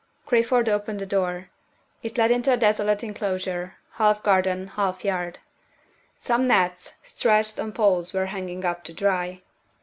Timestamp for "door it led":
1.05-2.31